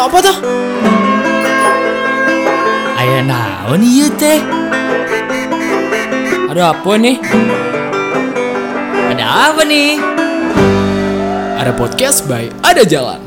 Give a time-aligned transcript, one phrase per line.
[0.00, 0.36] apa tuh?
[2.96, 4.40] Ayah naon ieu teh?
[6.48, 7.16] Ada apa nih?
[9.12, 9.90] Ada apa nih?
[11.60, 13.20] Ada podcast by Ada Jalan.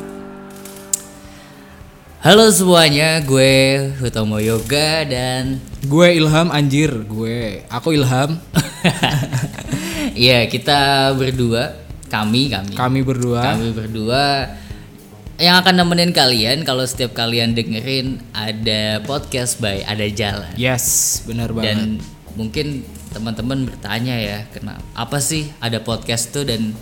[2.23, 7.67] Halo semuanya, gue Hutomo Yoga dan Gue Ilham anjir, gue.
[7.69, 8.39] Aku Ilham.
[10.13, 11.73] Iya kita berdua,
[12.11, 13.41] kami kami Kami berdua.
[13.41, 14.45] kami berdua
[15.41, 20.53] yang akan nemenin kalian kalau setiap kalian dengerin ada podcast by Ada Jalan.
[20.53, 21.65] Yes, benar banget.
[21.73, 21.79] dan
[22.37, 26.73] mungkin teman-teman bertanya ya kenapa apa sih ada podcast tuh dan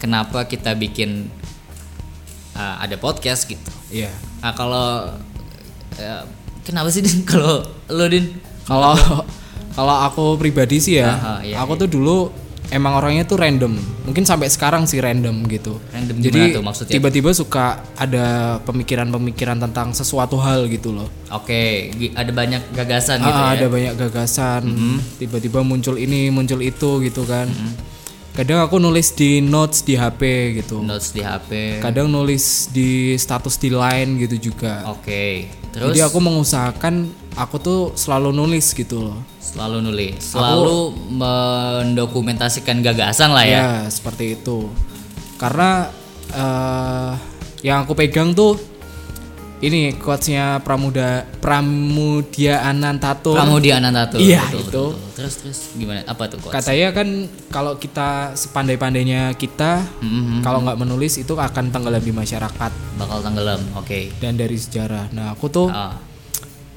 [0.00, 1.28] kenapa kita bikin
[2.56, 3.68] uh, ada podcast gitu?
[3.92, 4.08] Iya.
[4.40, 5.12] nah kalau
[6.00, 6.22] uh,
[6.64, 7.24] kenapa sih din?
[7.30, 8.32] Kalau lo din?
[8.64, 8.96] Kalau
[9.74, 12.30] kalau aku pribadi sih ya, Aha, iya, aku tuh dulu
[12.70, 13.76] emang orangnya tuh random.
[14.04, 15.80] Mungkin sampai sekarang sih random gitu.
[15.90, 16.94] Random Jadi tuh maksudnya?
[16.96, 21.08] tiba-tiba suka ada pemikiran-pemikiran tentang sesuatu hal gitu loh.
[21.28, 21.62] oke
[22.14, 24.62] ada banyak gagasan gitu Ah, ya ada banyak gagasan.
[25.18, 27.50] Tiba-tiba muncul ini, muncul itu gitu kan.
[28.34, 30.22] Kadang aku nulis di notes di HP
[30.58, 30.82] gitu.
[30.82, 34.82] notes di HP Kadang nulis di status di line gitu juga.
[34.90, 36.94] oke terus Jadi aku mengusahakan
[37.34, 39.18] aku tuh selalu nulis gitu loh.
[39.38, 40.78] selalu nulis selalu
[41.14, 44.66] mendokumentasikan gagasan lah ya Ya, seperti itu.
[45.38, 45.90] Karena
[46.30, 47.12] eh
[47.62, 48.58] yang aku pegang tuh
[49.60, 53.38] ini quotesnya Pramuda Pramudia Anantatur.
[53.38, 54.66] Pramudia Anantatur Iya, betul, itu.
[54.66, 55.12] betul, betul.
[55.14, 56.54] terus terus gimana apa tuh quotes?
[56.54, 57.08] Katanya kan
[57.48, 63.60] kalau kita sepandai-pandainya kita Mhm, kalau nggak menulis itu akan tenggelam di masyarakat bakal tenggelam
[63.74, 65.08] oke dan dari sejarah.
[65.10, 65.96] Nah, aku tuh Ah,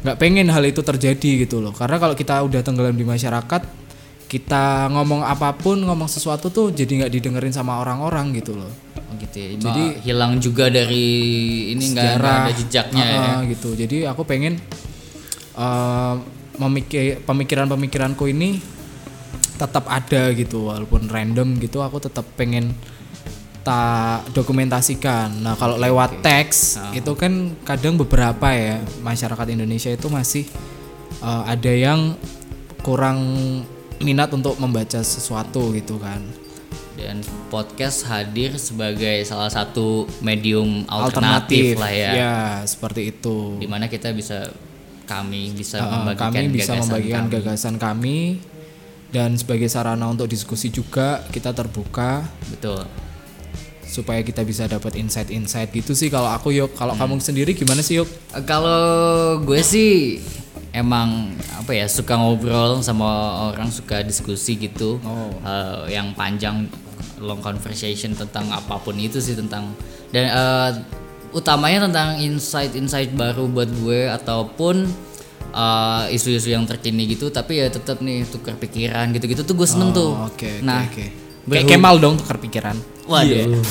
[0.05, 1.73] nggak pengen hal itu terjadi gitu loh.
[1.73, 3.61] Karena kalau kita udah tenggelam di masyarakat,
[4.27, 8.69] kita ngomong apa pun, ngomong sesuatu tuh jadi nggak didengerin sama orang-orang gitu loh.
[9.07, 9.47] Oh gitu ya.
[9.55, 11.07] jadi hilang juga dari
[11.71, 13.69] ini nggak nggak Sejarah, ada jejaknya ya Ah, gitu.
[13.71, 14.59] Jadi aku pengen
[15.55, 16.15] eh,
[16.57, 18.59] memikir pemikiran-pemikiranku ini
[19.57, 22.73] tetap ada gitu walaupun random gitu aku tetap pengen
[23.61, 25.43] tak dokumentasikan.
[25.43, 26.91] Nah, kalau lewat teks Ah.
[26.95, 30.45] itu kan kadang beberapa ya masyarakat Indonesia itu masih
[31.19, 32.15] eh, ada yang
[32.79, 33.19] kurang
[33.97, 36.21] minat untuk membaca sesuatu gitu kan.
[36.97, 42.11] Dan podcast hadir sebagai salah satu medium alternatif, lah ya.
[42.11, 43.55] Ya, seperti itu.
[43.55, 44.49] di mana kita bisa
[45.05, 47.31] kami bisa Uh, membagikan kami bisa gagasan membagikan kami.
[47.31, 48.17] gagasan kami.
[49.07, 52.27] Dan sebagai sarana untuk diskusi juga kita terbuka.
[52.51, 52.83] Betul.
[53.87, 56.11] Supaya kita bisa dapat insight-insight gitu sih.
[56.11, 56.75] Kalau aku yuk.
[56.75, 57.07] Kalau Hmm.
[57.07, 58.09] kamu sendiri gimana sih yuk?
[58.43, 58.75] Kalau
[59.39, 60.19] gue sih
[60.77, 63.05] emang apa ya suka ngobrol sama
[63.49, 65.01] orang suka diskusi gitu.
[65.01, 65.33] Oh.
[65.41, 66.69] Eh, yang panjang
[67.17, 69.73] long conversation tentang apa pun itu sih tentang
[70.13, 70.71] dan eh,
[71.33, 74.85] utamanya tentang insight-insight baru buat gue ataupun
[75.51, 79.91] eh, isu-isu yang terkini gitu tapi ya tetap nih tukar pikiran gitu-gitu tuh gue seneng
[79.91, 80.13] tuh.
[80.13, 81.05] Oh, oke oke nah oke.
[81.47, 82.75] Kayak Kemal dong tukar pikiran.
[83.07, 83.63] Waduh.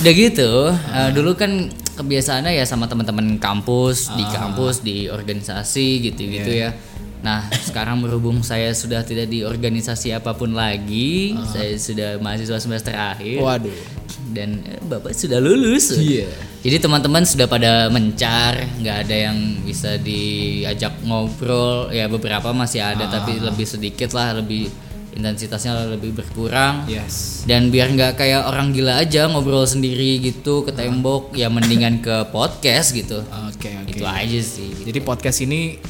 [0.00, 6.50] Udah gitu, eh, dulu kan kebiasaannya ya sama teman-teman kampus, di kampus, di organisasi gitu-gitu
[6.50, 6.72] ya.
[7.20, 12.96] Nah, sekarang berhubung saya sudah tidak di organisasi apa pun lagi, saya sudah mahasiswa semester
[12.96, 14.00] akhir waduh
[14.32, 15.94] dan eh, Bapak sudah lulus.
[15.94, 16.30] Iya.
[16.62, 21.90] Jadi teman-teman sudah pada mencar, nggak ada yang bisa diajak ngobrol.
[21.90, 24.70] Ya beberapa masih ada tapi lebih sedikit lah, lebih
[25.14, 26.86] intensitasnya lebih berkurang.
[26.86, 27.42] Yes.
[27.48, 32.30] Dan biar nggak kayak orang gila aja ngobrol sendiri gitu ke tembok ya mendingan ke
[32.30, 33.22] podcast gitu.
[33.50, 33.90] Oke oke.
[33.98, 35.80] Itu aja sih jadi podcast ini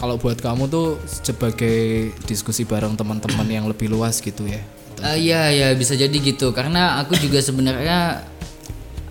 [0.00, 4.64] kalau buat kamu tuh sebagai diskusi bareng teman-teman yang lebih luas gitu ya?
[5.04, 6.56] Eh, Iya ya bisa jadi gitu.
[6.56, 8.24] Karena aku juga sebenarnya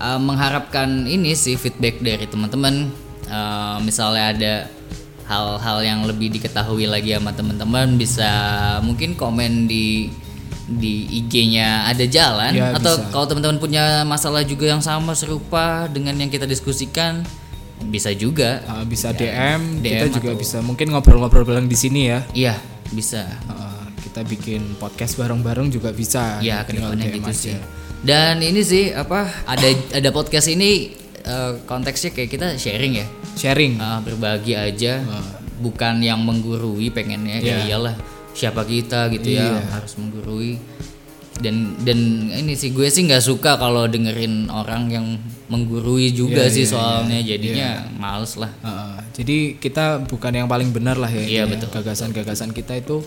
[0.02, 2.90] eh, mengharapkan ini sih feedback dari teman-teman.
[3.30, 4.54] Eh, misalnya ada
[5.30, 8.30] hal-hal yang lebih diketahui lagi sama teman-teman bisa
[8.82, 10.10] mungkin komen di
[10.66, 13.10] di IG-nya ada jalan Ya, atau bisa.
[13.10, 17.22] kalau teman-teman punya masalah juga yang sama serupa dengan yang kita diskusikan
[17.82, 22.02] bisa juga Uh, bisa DM, kita DM juga atau- bisa mungkin ngobrol-ngobrol bareng di sini
[22.08, 22.56] ya iya
[22.90, 23.66] bisa Uh,
[24.00, 27.38] kita bikin podcast bareng-bareng juga bisa Ya ke depannya DM gitu aja.
[27.54, 27.58] sih.
[28.00, 33.76] Dan ini sih apa ada ada podcast ini eh, konteksnya kayak kita sharing ya, sharing
[33.78, 35.04] Ah, berbagi aja,
[35.58, 37.76] bukan yang menggurui pengennya ya Iya.
[37.76, 37.96] iyalah
[38.32, 39.62] siapa kita gitu ya Iya.
[39.70, 40.56] harus menggurui.
[41.40, 41.96] Dan dan
[42.28, 45.06] ini sih gue sih nggak suka kalau dengerin orang yang
[45.48, 48.52] menggurui juga Iya, sih iya, soalnya jadinya males lah.
[48.60, 51.56] Uh, jadi kita bukan yang paling benar lah ya intinya.
[51.56, 51.70] betul.
[51.74, 53.00] gagasan-gagasan kita itu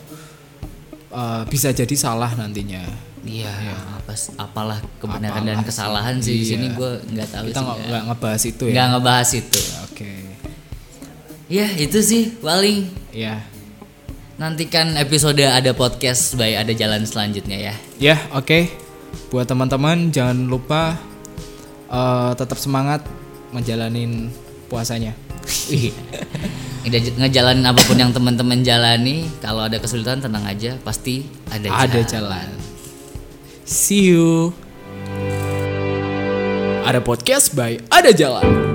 [1.13, 2.81] uh, bisa jadi salah nantinya
[3.23, 3.55] Iya,
[3.97, 7.65] apa sih- apalah kebenaran dan kesalahan sih di sini gue nggak tahu Kita sih.
[7.65, 8.73] nggak nggak ngebahas itu ya.
[8.75, 9.61] Nggak ngebahas itu.
[9.85, 10.13] Oke.
[11.47, 13.45] Ya itu sih paling Ya.
[14.35, 17.75] nantikan episode ada podcast by ada jalan selanjutnya ya.
[17.97, 18.67] Ya, oke.
[19.29, 20.99] Buat teman-teman jangan lupa
[21.87, 23.07] eh, tetap semangat
[23.51, 24.33] menjalanin
[24.67, 25.15] puasanya.
[25.69, 25.95] Iya.
[26.83, 32.01] Ngeja- ngejalanin apa pun yang teman-teman jalani, kalau ada kesulitan tenang aja, pasti ada Ada
[32.03, 32.49] jalan.
[33.63, 34.51] See you.
[36.83, 38.72] Ada podcast by Ada Jalan.